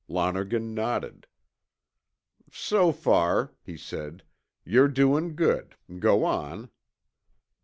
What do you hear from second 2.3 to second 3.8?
"So far," he